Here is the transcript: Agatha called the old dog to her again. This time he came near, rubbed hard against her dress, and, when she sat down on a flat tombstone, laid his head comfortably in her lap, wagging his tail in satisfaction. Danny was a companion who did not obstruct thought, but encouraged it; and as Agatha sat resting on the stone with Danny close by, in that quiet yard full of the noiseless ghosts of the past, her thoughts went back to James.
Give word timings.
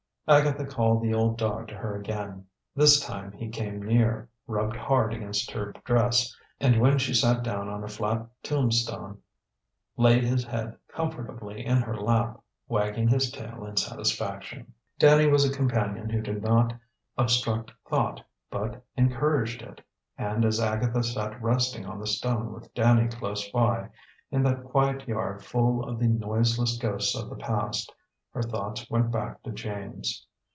Agatha 0.27 0.65
called 0.65 1.01
the 1.01 1.13
old 1.13 1.37
dog 1.37 1.67
to 1.67 1.75
her 1.75 1.93
again. 1.97 2.45
This 2.73 3.01
time 3.01 3.33
he 3.33 3.49
came 3.49 3.81
near, 3.83 4.29
rubbed 4.47 4.77
hard 4.77 5.13
against 5.13 5.51
her 5.51 5.73
dress, 5.83 6.33
and, 6.57 6.79
when 6.79 6.97
she 6.99 7.13
sat 7.13 7.43
down 7.43 7.67
on 7.67 7.83
a 7.83 7.89
flat 7.89 8.25
tombstone, 8.41 9.17
laid 9.97 10.23
his 10.23 10.45
head 10.45 10.77
comfortably 10.87 11.65
in 11.65 11.79
her 11.81 11.97
lap, 11.97 12.41
wagging 12.69 13.09
his 13.09 13.29
tail 13.29 13.65
in 13.65 13.75
satisfaction. 13.75 14.73
Danny 14.97 15.27
was 15.27 15.43
a 15.43 15.53
companion 15.53 16.09
who 16.09 16.21
did 16.21 16.41
not 16.41 16.71
obstruct 17.17 17.73
thought, 17.89 18.23
but 18.49 18.81
encouraged 18.95 19.61
it; 19.61 19.81
and 20.17 20.45
as 20.45 20.61
Agatha 20.61 21.03
sat 21.03 21.41
resting 21.41 21.85
on 21.85 21.99
the 21.99 22.07
stone 22.07 22.53
with 22.53 22.73
Danny 22.73 23.09
close 23.09 23.49
by, 23.51 23.89
in 24.31 24.43
that 24.43 24.63
quiet 24.63 25.05
yard 25.09 25.43
full 25.43 25.83
of 25.83 25.99
the 25.99 26.07
noiseless 26.07 26.77
ghosts 26.77 27.15
of 27.17 27.29
the 27.29 27.35
past, 27.35 27.91
her 28.33 28.41
thoughts 28.41 28.89
went 28.89 29.11
back 29.11 29.43
to 29.43 29.51
James. 29.51 30.25